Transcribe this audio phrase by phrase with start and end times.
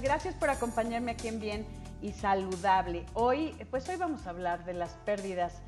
[0.00, 0.18] gracias.
[0.18, 1.66] Gracias por acompañarme aquí en Bien
[2.02, 3.04] y Saludable.
[3.14, 5.60] Hoy, pues hoy vamos a hablar de las pérdidas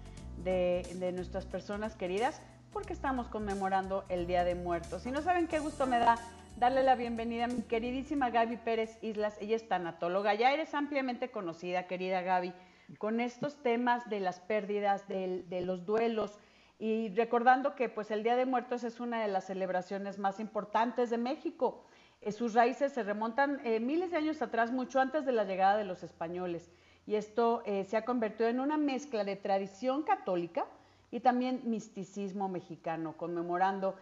[0.45, 2.41] de, de nuestras personas queridas
[2.73, 5.07] porque estamos conmemorando el Día de Muertos.
[5.07, 6.17] Y no saben qué gusto me da
[6.59, 9.37] darle la bienvenida a mi queridísima Gaby Pérez Islas.
[9.41, 10.35] Ella es tanatóloga.
[10.35, 12.53] Ya eres ampliamente conocida, querida Gaby,
[12.99, 16.39] con estos temas de las pérdidas, de, de los duelos.
[16.79, 21.11] Y recordando que pues el Día de Muertos es una de las celebraciones más importantes
[21.11, 21.85] de México.
[22.23, 25.79] Eh, sus raíces se remontan eh, miles de años atrás, mucho antes de la llegada
[25.79, 26.71] de los españoles.
[27.07, 30.67] Y esto eh, se ha convertido en una mezcla de tradición católica
[31.11, 33.97] y también misticismo mexicano, conmemorando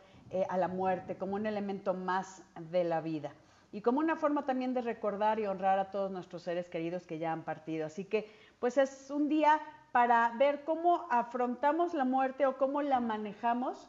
[0.50, 3.32] a la muerte como un elemento más de la vida
[3.72, 7.18] y como una forma también de recordar y honrar a todos nuestros seres queridos que
[7.18, 7.86] ya han partido.
[7.86, 9.58] Así que pues es un día
[9.90, 13.88] para ver cómo afrontamos la muerte o cómo la manejamos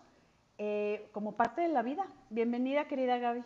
[1.12, 2.08] como parte de la vida.
[2.30, 3.44] Bienvenida, querida Gaby.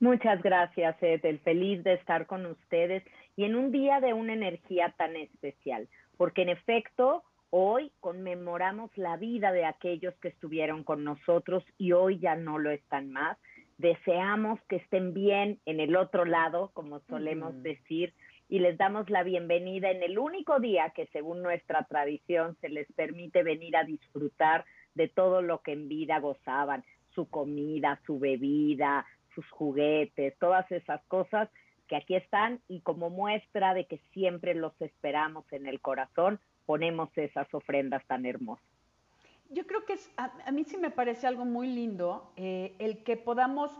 [0.00, 1.38] Muchas gracias, Ethel.
[1.40, 3.02] Feliz de estar con ustedes
[3.36, 9.16] y en un día de una energía tan especial, porque en efecto, hoy conmemoramos la
[9.16, 13.38] vida de aquellos que estuvieron con nosotros y hoy ya no lo están más.
[13.78, 18.12] Deseamos que estén bien en el otro lado, como solemos decir,
[18.48, 22.86] y les damos la bienvenida en el único día que según nuestra tradición se les
[22.92, 24.64] permite venir a disfrutar
[24.94, 31.02] de todo lo que en vida gozaban, su comida, su bebida, sus juguetes, todas esas
[31.04, 31.48] cosas
[31.88, 37.10] que aquí están y como muestra de que siempre los esperamos en el corazón, ponemos
[37.16, 38.64] esas ofrendas tan hermosas.
[39.50, 43.16] Yo creo que es, a, mí sí me parece algo muy lindo eh, el que
[43.16, 43.70] podamos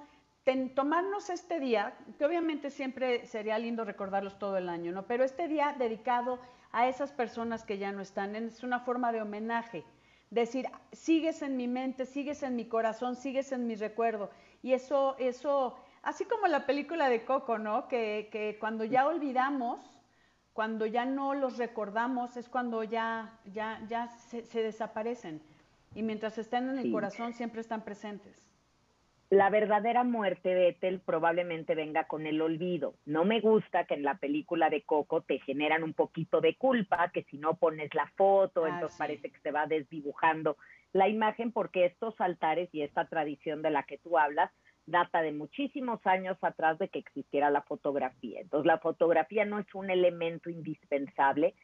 [0.74, 5.06] tomarnos este día, que obviamente siempre sería lindo recordarlos todo el año, ¿no?
[5.06, 6.38] Pero este día dedicado
[6.70, 9.84] a esas personas que ya no están, es una forma de homenaje
[10.34, 14.30] decir, sigues en mi mente, sigues en mi corazón, sigues en mi recuerdo.
[14.62, 17.88] Y eso, eso, así como la película de Coco, ¿no?
[17.88, 19.80] Que, que cuando ya olvidamos,
[20.52, 25.40] cuando ya no los recordamos, es cuando ya, ya, ya se, desaparecen.
[25.94, 28.53] Y mientras estén en el corazón, siempre están presentes
[29.34, 32.94] la verdadera muerte de Ethel probablemente venga con el olvido.
[33.04, 37.10] No me gusta que en la película de Coco te generan un poquito de culpa,
[37.12, 40.56] que si no pones la foto, ah, entonces parece que se va desdibujando
[40.92, 44.52] la imagen, porque estos altares y esta tradición de la que tú hablas
[44.86, 48.40] data de muchísimos años atrás de que existiera la fotografía.
[48.40, 51.54] Entonces la fotografía no es un elemento indispensable,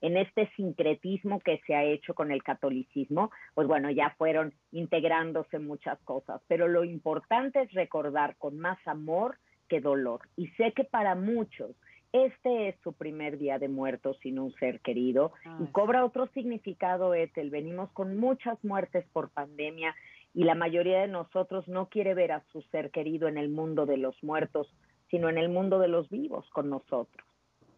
[0.00, 5.58] en este sincretismo que se ha hecho con el catolicismo, pues bueno, ya fueron integrándose
[5.58, 9.38] muchas cosas, pero lo importante es recordar con más amor
[9.68, 10.20] que dolor.
[10.36, 11.76] Y sé que para muchos
[12.12, 17.14] este es su primer día de muertos sin un ser querido y cobra otro significado,
[17.14, 17.50] Ethel.
[17.50, 19.94] Venimos con muchas muertes por pandemia
[20.32, 23.84] y la mayoría de nosotros no quiere ver a su ser querido en el mundo
[23.84, 24.74] de los muertos,
[25.10, 27.26] sino en el mundo de los vivos con nosotros.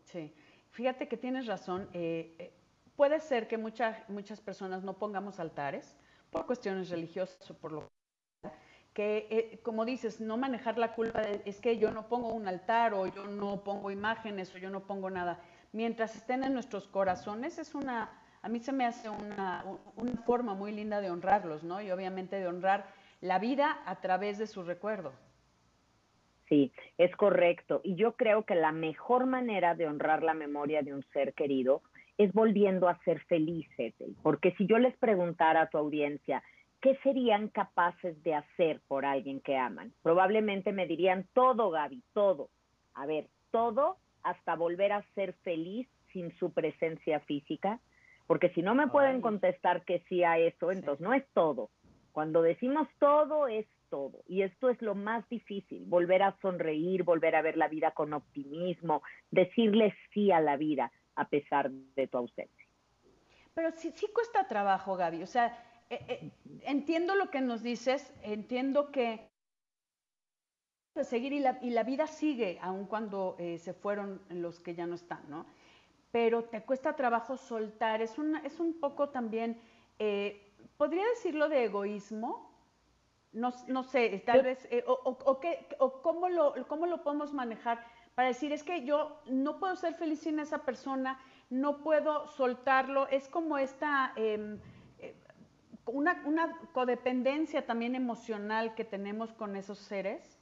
[0.04, 0.32] Sí.
[0.70, 1.88] Fíjate que tienes razón.
[1.92, 2.53] Eh, eh,
[2.97, 5.97] puede ser que muchas muchas personas no pongamos altares
[6.31, 7.91] por cuestiones religiosas o por lo
[8.94, 12.48] que, eh, como dices, no manejar la culpa de, es que yo no pongo un
[12.48, 15.41] altar o yo no pongo imágenes o yo no pongo nada.
[15.72, 18.10] Mientras estén en nuestros corazones es una,
[18.42, 19.64] a mí se me hace una,
[19.97, 21.80] una forma muy linda de honrarlos, ¿no?
[21.80, 25.12] Y obviamente de honrar la vida a través de su recuerdo.
[26.50, 27.81] Sí, es correcto.
[27.84, 31.81] Y yo creo que la mejor manera de honrar la memoria de un ser querido
[32.19, 33.94] es volviendo a ser felices.
[34.22, 36.43] Porque si yo les preguntara a tu audiencia,
[36.83, 39.93] ¿qué serían capaces de hacer por alguien que aman?
[40.03, 42.50] Probablemente me dirían todo, Gaby, todo.
[42.94, 47.78] A ver, todo hasta volver a ser feliz sin su presencia física.
[48.27, 51.71] Porque si no me pueden contestar que sí a eso, entonces no es todo.
[52.20, 54.22] Cuando decimos todo es todo.
[54.28, 58.12] Y esto es lo más difícil, volver a sonreír, volver a ver la vida con
[58.12, 62.66] optimismo, decirle sí a la vida a pesar de tu ausencia.
[63.54, 65.22] Pero sí, sí cuesta trabajo, Gaby.
[65.22, 65.47] O sea,
[65.88, 66.30] eh, eh,
[66.64, 69.30] entiendo lo que nos dices, entiendo que
[71.03, 74.86] seguir y la, y la vida sigue, aun cuando eh, se fueron los que ya
[74.86, 75.47] no están, ¿no?
[76.12, 79.59] Pero te cuesta trabajo soltar, es, una, es un poco también,
[80.80, 82.50] podría decirlo de egoísmo,
[83.32, 84.94] no, no sé, tal vez, eh, o,
[85.27, 87.84] o, qué, o cómo, lo, cómo lo podemos manejar
[88.15, 93.09] para decir, es que yo no puedo ser feliz sin esa persona, no puedo soltarlo,
[93.09, 94.59] es como esta, em,
[95.00, 95.15] eh,
[95.84, 100.41] una, una, codependencia también emocional que tenemos con esos seres.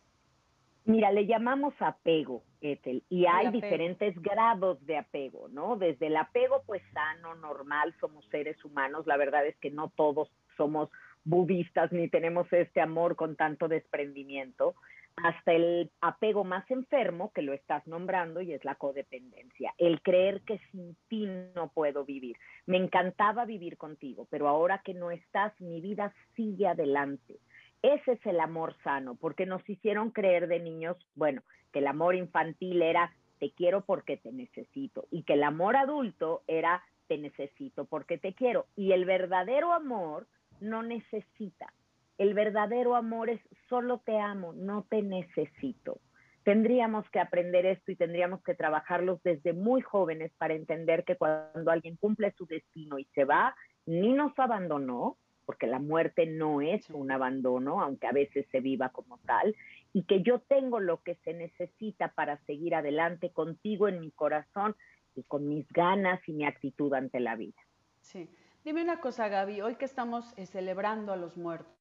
[0.85, 5.77] Mira, le llamamos apego, Ethel, y hay diferentes grados de apego, ¿no?
[5.77, 10.31] Desde el apego, pues sano, normal, somos seres humanos, la verdad es que no todos
[10.57, 10.91] somos
[11.25, 14.75] budistas ni tenemos este amor con tanto desprendimiento,
[15.23, 20.43] hasta el apego más enfermo, que lo estás nombrando, y es la codependencia, el creer
[20.43, 22.37] que sin ti no puedo vivir.
[22.67, 27.41] Me encantaba vivir contigo, pero ahora que no estás, mi vida sigue adelante.
[27.83, 31.43] Ese es el amor sano, porque nos hicieron creer de niños, bueno,
[31.73, 36.43] que el amor infantil era te quiero porque te necesito y que el amor adulto
[36.49, 38.67] era te necesito porque te quiero.
[38.77, 40.27] Y el verdadero amor
[40.61, 41.73] no necesita.
[42.19, 46.01] El verdadero amor es solo te amo, no te necesito.
[46.43, 51.71] Tendríamos que aprender esto y tendríamos que trabajarlos desde muy jóvenes para entender que cuando
[51.71, 53.55] alguien cumple su destino y se va,
[53.87, 55.17] ni nos abandonó,
[55.49, 59.57] porque la muerte no es un abandono, aunque a veces se viva como tal,
[59.95, 64.77] y que yo tengo lo que se necesita para seguir adelante contigo en mi corazón
[65.15, 67.57] y con mis ganas y mi actitud ante la vida.
[68.03, 68.29] Sí.
[68.63, 71.73] Dime una cosa, Gaby, hoy que estamos eh, celebrando a los muertos,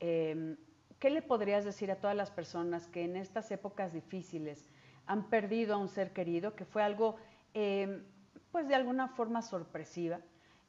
[0.00, 0.56] em,
[0.98, 4.72] ¿qué le podrías decir a todas las personas que en estas épocas difíciles
[5.06, 7.14] han perdido a un ser querido, que fue algo,
[7.52, 8.02] em,
[8.50, 10.18] pues de alguna forma sorpresiva?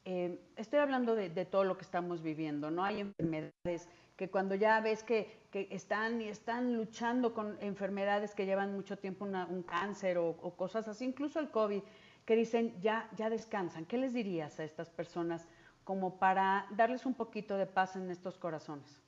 [0.08, 2.84] Em, estoy hablando de, todo lo que estamos viviendo, ¿no?
[2.84, 8.72] Hay enfermedades que cuando ya ves que, están y están luchando con enfermedades que llevan
[8.72, 11.82] mucho tiempo, un cáncer o, o, cosas así, incluso el COVID,
[12.24, 13.84] que dicen ya, ya descansan.
[13.84, 15.48] ¿Qué les dirías a estas personas
[15.82, 19.02] como para darles un poquito de paz en estos corazones?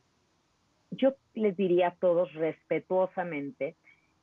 [0.90, 3.76] Yo les diría a todos respetuosamente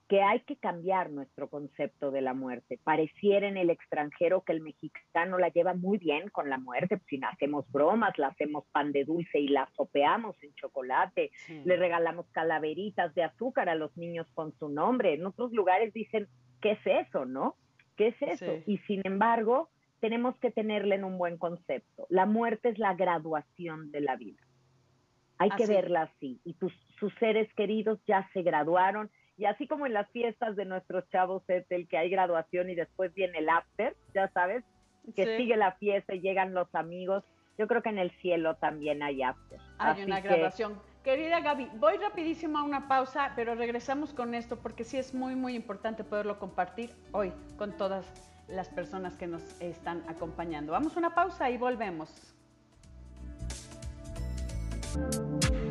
[0.07, 2.79] que hay que cambiar nuestro concepto de la muerte.
[2.83, 7.07] Pareciera en el extranjero que el mexicano la lleva muy bien con la muerte, pues
[7.07, 11.31] si hacemos bromas, la hacemos pan de dulce y la sopeamos en chocolate,
[11.63, 15.15] le regalamos calaveritas de azúcar a los niños con su nombre.
[15.15, 16.27] En otros lugares dicen,
[16.61, 17.55] ¿qué es eso, no?
[17.97, 18.61] ¿Qué es eso?
[18.67, 19.69] Y sin embargo,
[20.01, 22.05] tenemos que tenerle en un buen concepto.
[22.09, 24.41] La muerte es la graduación de la vida.
[25.37, 26.39] Hay que verla así.
[26.43, 30.65] Y tus, sus seres queridos ya se graduaron y así como en las fiestas de
[30.65, 34.63] nuestros chavos el que hay graduación y después viene el after, ya sabes,
[35.15, 37.23] que sigue la fiesta y llegan los amigos,
[37.57, 39.59] yo creo que en el cielo también hay after.
[39.77, 40.79] Hay una graduación.
[41.03, 45.35] Querida Gaby, voy rapidísimo a una pausa, pero regresamos con esto porque sí es muy,
[45.35, 48.11] muy importante poderlo compartir hoy con todas
[48.47, 50.71] las personas que nos están acompañando.
[50.71, 52.33] Vamos a una pausa y volvemos.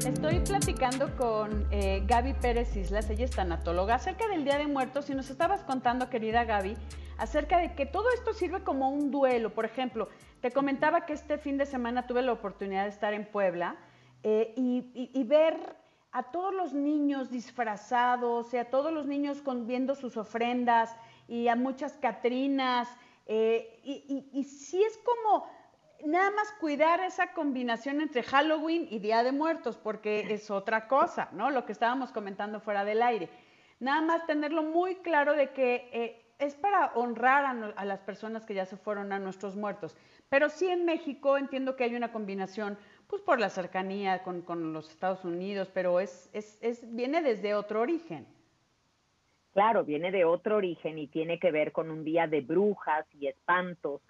[0.07, 5.09] Estoy platicando con eh, Gaby Pérez Islas, ella es tanatóloga, acerca del Día de Muertos
[5.09, 6.77] y nos estabas contando, querida Gaby,
[7.17, 9.55] acerca de que todo esto sirve como un duelo.
[9.55, 10.11] Por ejemplo,
[10.43, 13.77] te comentaba que este fin de semana tuve la oportunidad de estar en Puebla
[14.23, 15.75] eh, y, ver
[16.13, 20.95] a todos los niños disfrazados a todos los niños con, viendo sus ofrendas
[21.29, 22.89] y a muchas Catrinas.
[23.25, 25.47] Eh, y, y sí es como
[26.05, 31.29] nada más cuidar esa combinación entre Halloween y Día de Muertos, porque es otra cosa,
[31.33, 31.51] ¿no?
[31.51, 33.29] Lo que estábamos comentando fuera del aire.
[33.81, 37.45] Nada más tenerlo muy claro de que eh, es para honrar
[37.77, 39.97] a, las personas que ya se fueron a nuestros muertos.
[40.29, 42.79] Pero sí en México entiendo que hay una combinación,
[43.09, 47.81] pues por la cercanía con, los Estados Unidos, pero es, es, es, viene desde otro
[47.81, 48.27] origen.
[49.53, 53.29] Claro, viene de otro origen y tiene que ver con un día de brujas y
[53.29, 54.01] espantos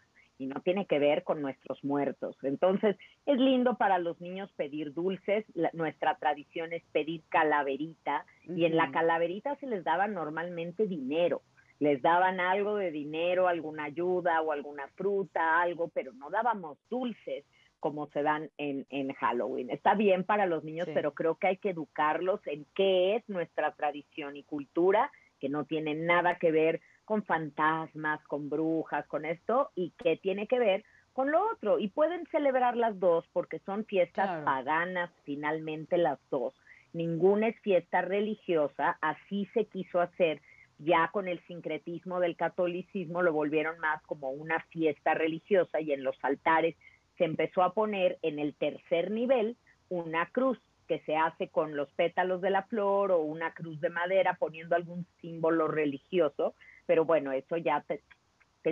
[0.45, 2.37] y no tiene que ver con nuestros muertos.
[2.43, 5.45] Entonces, es lindo para los niños pedir dulces.
[5.73, 11.43] nuestra tradición es pedir calaverita y en la calaverita se les daba normalmente dinero.
[11.81, 17.45] Les daban algo de dinero, alguna ayuda o alguna fruta, algo, pero no dábamos dulces
[17.81, 19.71] como se dan en, en Halloween.
[19.71, 23.73] Está bien para los niños, pero creo que hay que educarlos en qué es nuestra
[23.73, 29.71] tradición y cultura, que no tiene nada que ver con fantasmas, con brujas, con esto,
[29.75, 31.79] y que tiene que ver con lo otro.
[31.79, 36.55] Y pueden celebrar las dos porque son fiestas paganas, finalmente las dos.
[36.93, 40.41] Ninguna es fiesta religiosa, así se quiso hacer.
[40.79, 46.03] Ya con el sincretismo del catolicismo lo volvieron más como una fiesta religiosa y en
[46.03, 46.77] los altares
[47.17, 49.57] se empezó a poner en el tercer nivel
[49.89, 50.59] una cruz
[50.89, 54.75] que se hace con los pétalos de la flor o una cruz de madera poniendo
[54.75, 56.55] algún símbolo religioso
[56.87, 58.03] pero bueno, eso ya te,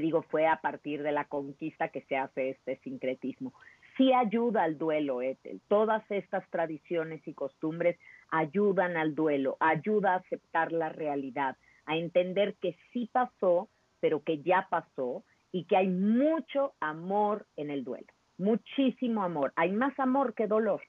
[0.01, 3.53] digo, fue a partir de la conquista que se hace este sincretismo.
[3.97, 5.61] Sí ayuda al duelo, Ethel.
[5.69, 7.99] Todas estas tradiciones y costumbres
[8.31, 13.69] ayudan al duelo, ayuda a aceptar la realidad, a entender que sí pasó,
[14.01, 18.07] pero que ya pasó y que hay mucho amor en el duelo,
[18.39, 19.53] muchísimo amor.
[19.57, 20.83] Hay más amor que dolor.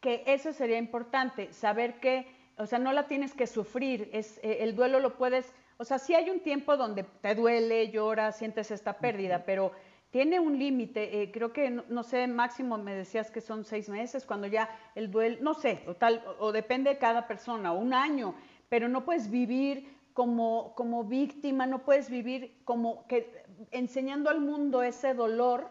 [0.00, 4.58] Que eso sería importante, saber que, o sea, no la tienes que sufrir, es, eh,
[4.60, 8.70] el duelo lo puedes o sea, sí hay un tiempo donde te duele, lloras, sientes
[8.70, 9.72] esta pérdida, pero
[10.10, 14.24] tiene un límite, eh, creo que, no, sé, máximo me decías que son seis meses,
[14.24, 17.92] cuando ya el duelo, no sé, o, tal, o, depende de cada persona, o un
[17.92, 18.34] año,
[18.68, 24.84] pero no puedes vivir como, como víctima, no puedes vivir como que enseñando al mundo
[24.84, 25.68] ese dolor,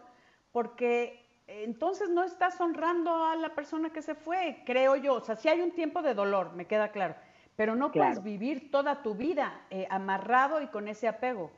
[0.52, 5.14] porque entonces no estás honrando a la persona que se fue, creo yo.
[5.14, 7.14] O sea, sí hay un tiempo de dolor, me queda claro,
[7.56, 11.50] pero no puedes vivir toda tu vida eh, amarrado y con ese apego.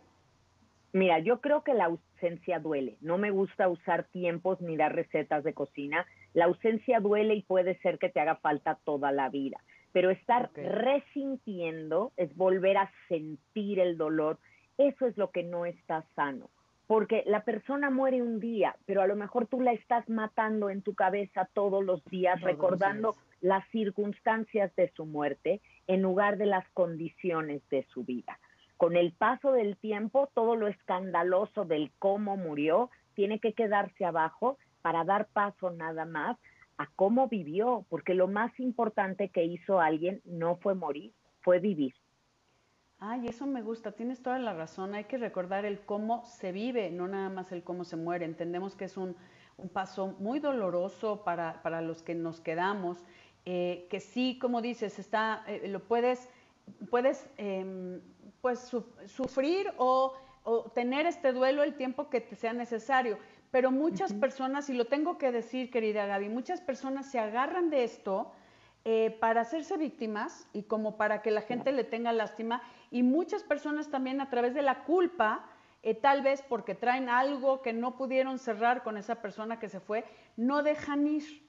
[0.92, 2.96] Mira, yo creo que la ausencia duele.
[3.00, 6.06] No me gusta usar tiempos ni dar recetas de cocina.
[6.32, 9.58] La ausencia duele y puede ser que te haga falta toda la vida.
[9.92, 14.38] Pero estar resintiendo es volver a sentir el dolor.
[14.78, 16.48] Eso es lo que no está sano.
[16.86, 20.82] Porque la persona muere un día, pero a lo mejor tú la estás matando en
[20.82, 26.68] tu cabeza todos los días, recordando las circunstancias de su muerte en lugar de las
[26.70, 28.38] condiciones de su vida
[28.76, 34.58] con el paso del tiempo, todo lo escandaloso del cómo murió tiene que quedarse abajo
[34.82, 36.36] para dar paso nada más
[36.78, 41.94] a cómo vivió, porque lo más importante que hizo alguien no fue morir, fue vivir.
[42.98, 46.90] Ay, eso me gusta, tienes toda la razón, hay que recordar el cómo se vive,
[46.90, 48.26] no nada más el cómo se muere.
[48.26, 49.16] Entendemos que es un,
[49.72, 53.04] paso muy doloroso para, para, los que nos quedamos,
[53.48, 56.28] eh, que sí, como dices, está, eh, lo puedes,
[56.90, 58.00] puedes em,
[58.40, 58.72] pues
[59.06, 60.14] sufrir o,
[60.74, 63.18] tener este duelo el tiempo que te sea necesario.
[63.50, 67.84] Pero muchas personas, y lo tengo que decir, querida Gaby, muchas personas se agarran de
[67.84, 68.32] esto
[68.84, 72.62] eh, para hacerse víctimas y como para que la gente le tenga lástima.
[72.90, 75.44] Y muchas personas también a través de la culpa,
[75.82, 79.80] eh, tal vez porque traen algo que no pudieron cerrar con esa persona que se
[79.80, 80.04] fue,
[80.36, 81.45] no dejan ir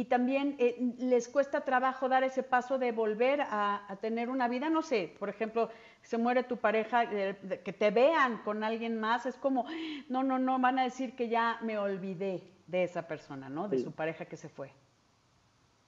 [0.00, 4.68] y también eh, les cuesta trabajo dar ese paso de volver a, tener una vida,
[4.68, 5.70] no sé, por ejemplo,
[6.02, 9.66] se muere tu pareja, que te vean con alguien más, es como,
[10.08, 13.68] no, no, no, van a decir que ya me olvidé de esa persona, ¿no?
[13.68, 14.72] De su pareja que se fue.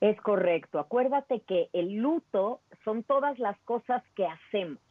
[0.00, 4.85] Es correcto, acuérdate que el luto son todas las cosas que hacemos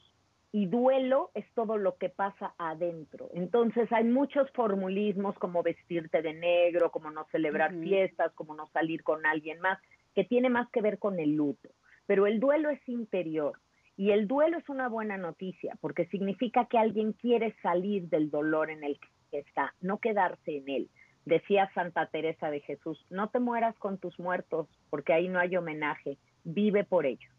[0.56, 3.30] y duelo es todo lo que pasa adentro.
[3.34, 9.04] Entonces hay muchos formulismos como vestirte de negro, como no celebrar fiestas, como no salir
[9.04, 9.80] con alguien más,
[10.14, 11.68] que tiene más que ver con el luto.
[12.06, 13.60] Pero el duelo es interior
[13.98, 18.70] y el duelo es una buena noticia porque significa que alguien quiere salir del dolor
[18.70, 18.98] en el
[19.32, 20.90] que está, no quedarse en él.
[21.26, 25.58] Decía Santa Teresa de Jesús, no te mueras con tus muertos porque ahí no hay
[25.58, 27.35] homenaje, vive por ellos.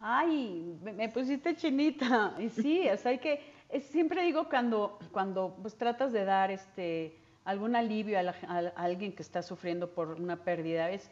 [0.00, 2.34] Ay, me, pusiste chinita.
[2.38, 3.40] Y sí, o sea, hay que,
[3.82, 8.34] siempre digo cuando, cuando pues tratas de dar este algún alivio a,
[8.76, 11.10] alguien que está sufriendo por una pérdida, es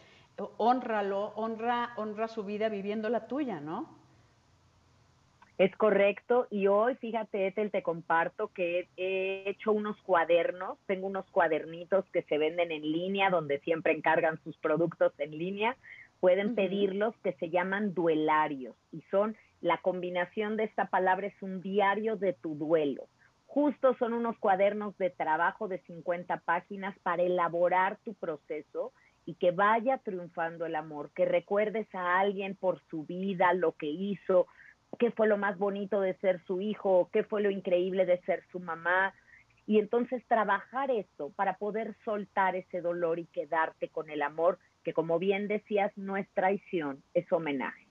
[0.57, 3.97] honralo, honra, honra su vida viviendo la tuya, ¿no?
[5.57, 6.47] Es correcto.
[6.51, 12.23] Y hoy, fíjate, Ethel, te comparto que he hecho unos cuadernos, tengo unos cuadernitos que
[12.23, 15.77] se venden en línea, donde siempre encargan sus productos en línea
[16.21, 21.61] pueden pedirlos que se llaman duelarios y son la combinación de esta palabra es un
[21.61, 23.09] diario de tu duelo.
[23.47, 28.93] Justo son unos cuadernos de trabajo de 50 páginas para elaborar tu proceso
[29.25, 33.87] y que vaya triunfando el amor, que recuerdes a alguien por su vida, lo que
[33.87, 34.47] hizo,
[34.99, 38.45] qué fue lo más bonito de ser su hijo, qué fue lo increíble de ser
[38.53, 39.13] su mamá.
[39.67, 44.59] Y entonces trabajar esto para poder soltar ese dolor y quedarte con el amor
[44.89, 47.87] que como bien decías, no es traición, es homenaje.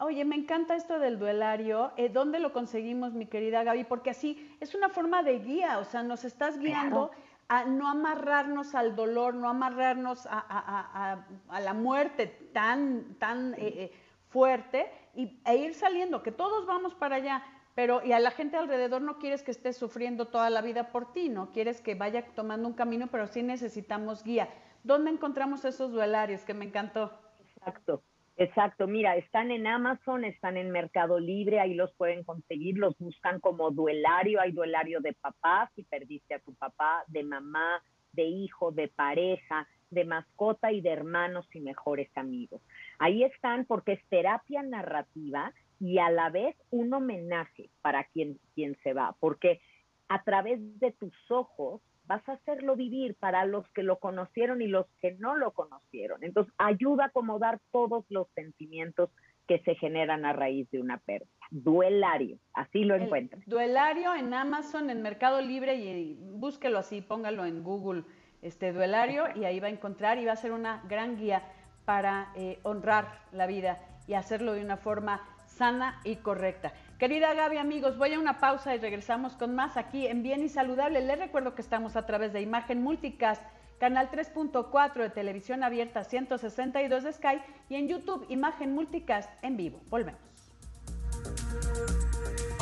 [0.00, 1.92] Oye, me encanta esto del duelario.
[1.96, 3.84] Eh, ¿Dónde lo conseguimos, mi querida Gaby?
[3.84, 7.12] Porque así es una forma de guía, o sea, nos estás guiando
[7.46, 11.24] a no amarrarnos al dolor, no amarrarnos a,
[11.60, 13.92] la muerte tan, tan eh, eh,
[14.28, 17.44] fuerte y, e ir saliendo, que todos vamos para allá,
[17.76, 21.12] pero y a la gente alrededor no quieres que esté sufriendo toda la vida por
[21.12, 24.48] ti, no quieres que vaya tomando un camino, pero sí necesitamos guía.
[24.84, 26.44] ¿Dónde encontramos esos duelarios?
[26.44, 27.12] Que me encantó.
[27.40, 28.02] Exacto.
[28.40, 33.40] Exacto, mira, están en Amazon, están en Mercado Libre, ahí los pueden conseguir, los buscan
[33.40, 37.82] como duelario, hay duelario de papá, si perdiste a tu papá, de mamá,
[38.12, 42.62] de hijo, de pareja, de mascota y de hermanos y mejores amigos.
[43.00, 48.76] Ahí están porque es terapia narrativa y a la vez un homenaje para quien, quien
[48.84, 49.60] se va, porque
[50.08, 54.66] a través de tus ojos vas a hacerlo vivir para los que lo conocieron y
[54.66, 56.24] los que no lo conocieron.
[56.24, 59.10] Entonces, ayuda a acomodar todos los sentimientos
[59.46, 61.30] que se generan a raíz de una pérdida.
[61.50, 63.42] Duelario, así lo encuentras.
[63.46, 68.04] Duelario en Amazon, en Mercado Libre, y búsquelo así, póngalo en Google,
[68.42, 71.42] este duelario, y ahí va a encontrar y va a ser una gran guía
[71.84, 76.72] para eh, honrar la vida y hacerlo de una forma sana y correcta.
[76.98, 80.48] Querida Gaby, amigos, voy a una pausa y regresamos con más aquí en Bien y
[80.48, 81.00] Saludable.
[81.00, 83.40] Les recuerdo que estamos a través de Imagen Multicast,
[83.78, 89.80] canal 3.4 de televisión abierta 162 de Sky y en YouTube Imagen Multicast en vivo.
[89.90, 90.20] Volvemos.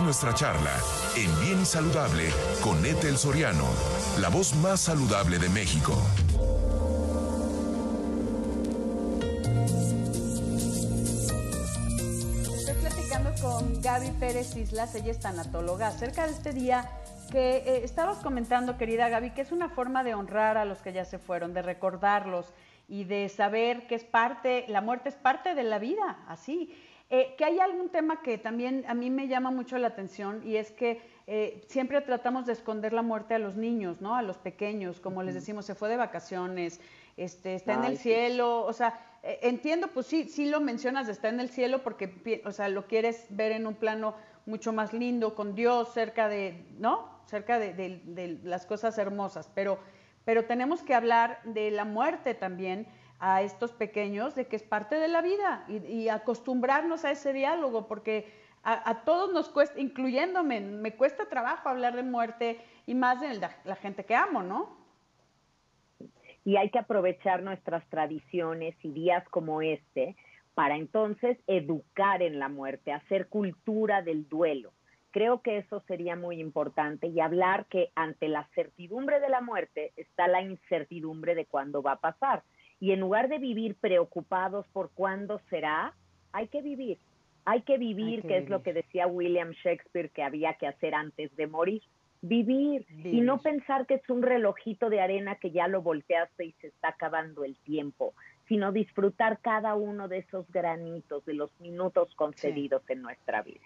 [0.02, 0.72] Nuestra charla
[1.16, 2.28] en Bien y Saludable
[2.62, 3.64] con Ethel Soriano,
[4.20, 5.94] la voz más saludable de México.
[13.46, 16.90] Con Gaby Pérez Islas, ella es tanatóloga, acerca de este día
[17.30, 20.92] que eh, estabas comentando, querida Gaby, que es una forma de honrar a los que
[20.92, 22.52] ya se fueron, de recordarlos
[22.88, 26.74] y de saber que es parte, la muerte es parte de la vida, así.
[27.08, 30.56] Eh, que hay algún tema que también a mí me llama mucho la atención y
[30.56, 34.16] es que eh, siempre tratamos de esconder la muerte a los niños, ¿no?
[34.16, 36.80] A los pequeños, como les decimos, se fue de vacaciones,
[37.16, 41.28] este, está en el cielo, o sea, eh, entiendo, pues sí, sí lo mencionas, está
[41.28, 45.34] en el cielo porque, o sea, lo quieres ver en un plano mucho más lindo,
[45.34, 47.08] con Dios, cerca de, ¿no?
[47.26, 49.78] Cerca de, las cosas hermosas, pero,
[50.24, 52.86] pero tenemos que hablar de la muerte también
[53.18, 57.88] a estos pequeños, de que es parte de la vida y, acostumbrarnos a ese diálogo,
[57.88, 58.32] porque
[58.62, 63.76] a, todos nos cuesta, incluyéndome, me cuesta trabajo hablar de muerte y más de la
[63.76, 64.85] gente que amo, ¿no?
[66.46, 70.14] Y hay que aprovechar nuestras tradiciones y días como este
[70.54, 74.72] para entonces educar en la muerte, hacer cultura del duelo.
[75.10, 79.92] Creo que eso sería muy importante y hablar que ante la certidumbre de la muerte
[79.96, 82.44] está la incertidumbre de cuándo va a pasar.
[82.78, 85.94] Y en lugar de vivir preocupados por cuándo será,
[86.32, 86.98] hay que vivir.
[87.44, 91.34] Hay que vivir, que, es lo que decía William Shakespeare que había que hacer antes
[91.34, 91.82] de morir
[92.22, 96.52] vivir, y no pensar que es un relojito de arena que ya lo volteaste y
[96.60, 98.14] se está acabando el tiempo,
[98.48, 103.64] sino disfrutar cada uno de esos granitos, de los minutos concedidos en nuestra vida.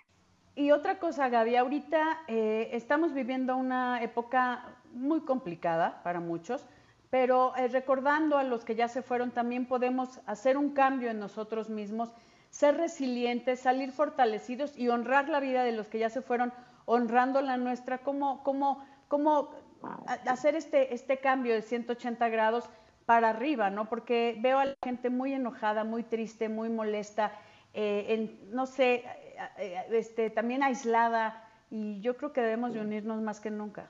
[0.57, 6.66] Y otra cosa, Gaby, ahorita eh, estamos viviendo una época muy complicada para muchos,
[7.09, 11.19] pero eh, recordando a los que ya se fueron, también podemos hacer un cambio en
[11.19, 12.12] nosotros mismos,
[12.50, 16.52] ser resilientes, salir fortalecidos y honrar la vida de los que ya se fueron
[16.90, 19.50] honrando la nuestra, cómo, cómo, cómo
[20.26, 22.69] hacer este, este cambio de 180 grados
[23.06, 23.88] para arriba, ¿no?
[23.88, 27.32] Porque veo a la gente muy enojada, muy triste, muy molesta,
[27.75, 29.04] eh, no sé,
[29.58, 33.88] eh, este, también aislada, y yo creo que debemos de unirnos más que nunca.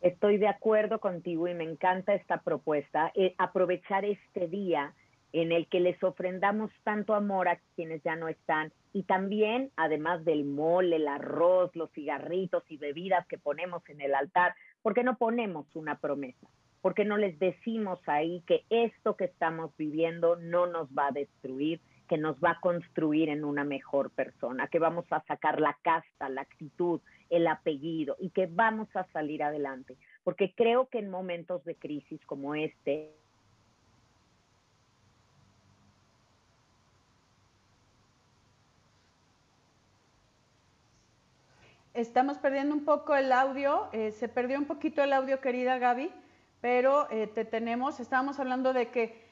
[0.00, 4.94] Estoy de acuerdo contigo y me encanta esta propuesta, eh, aprovechar este día
[5.32, 10.24] en el que les ofrendamos tanto amor a quienes ya no están y también, además
[10.24, 15.04] del mole, el arroz, los cigarritos y bebidas que ponemos en el altar, ¿por qué
[15.04, 16.48] no ponemos una promesa?
[16.80, 21.12] ¿Por qué no les decimos ahí que esto que estamos viviendo no nos va a
[21.12, 25.76] destruir, que nos va a construir en una mejor persona, que vamos a sacar la
[25.82, 29.96] casta, la actitud, el apellido y que vamos a salir adelante?
[30.24, 33.14] Porque creo que en momentos de crisis como este,
[42.00, 46.10] Estamos perdiendo un poco el audio, eh, se perdió un poquito el audio, querida Gaby,
[46.62, 48.00] pero eh, te tenemos.
[48.00, 49.22] Estábamos hablando de que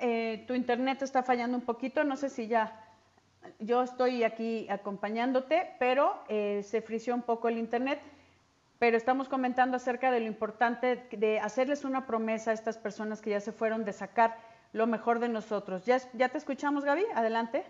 [0.00, 2.82] eh, tu internet está fallando un poquito, no sé si ya,
[3.58, 8.00] yo estoy aquí acompañándote, pero se frició un poco el internet.
[8.78, 13.30] Pero estamos comentando acerca de lo importante de hacerles una promesa a estas personas que
[13.30, 14.38] ya se fueron, de sacar
[14.72, 15.84] lo mejor de nosotros.
[15.84, 17.04] ¿Ya, ya te escuchamos, Gaby?
[17.14, 17.66] Adelante.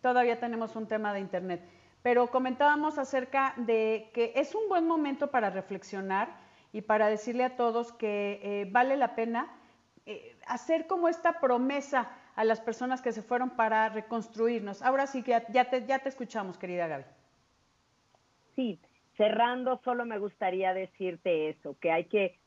[0.00, 1.62] Todavía tenemos un tema de Internet.
[2.02, 6.34] Pero comentábamos acerca de que es un buen momento para reflexionar
[6.72, 9.48] y para decirle a todos que eh, vale la pena
[10.06, 14.82] eh, hacer como esta promesa a las personas que se fueron para reconstruirnos.
[14.82, 17.04] Ahora sí que ya te, ya te escuchamos, querida Gaby.
[18.56, 18.80] Sí,
[19.16, 22.39] cerrando, solo me gustaría decirte eso, que hay que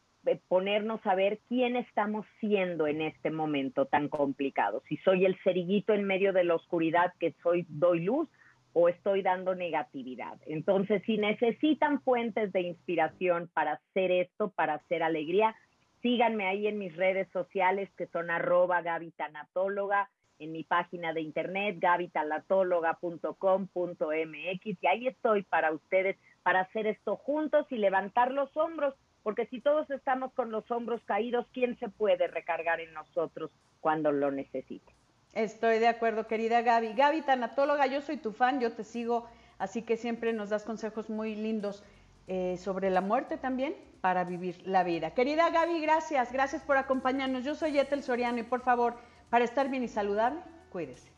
[0.48, 4.82] ponernos a ver quién estamos siendo en este momento tan complicado.
[4.88, 8.28] Si soy el cerillito en medio de la oscuridad que soy, doy luz
[8.74, 10.40] o estoy dando negatividad.
[10.46, 15.56] Entonces, si necesitan fuentes de inspiración para hacer esto, para hacer alegría,
[16.02, 20.10] síganme ahí en mis redes sociales que son arroba gavitanatóloga,
[20.40, 27.68] en mi página de internet gavitanatóloga.com.mx y ahí estoy para ustedes, para hacer esto juntos
[27.70, 32.28] y levantar los hombros porque si todos estamos con los hombros caídos, ¿quién se puede
[32.28, 34.94] recargar en nosotros cuando lo necesite?
[35.34, 36.94] Estoy de acuerdo, querida Gaby.
[36.94, 41.10] Gaby, tanatóloga, yo soy tu fan, yo te sigo, así que siempre nos das consejos
[41.10, 41.84] muy lindos
[42.28, 45.14] eh, sobre la muerte también para vivir la vida.
[45.14, 47.44] Querida Gaby, gracias, gracias por acompañarnos.
[47.44, 48.96] Yo soy Ethel Soriano y por favor,
[49.30, 51.13] para estar bien y saludable, cuídese.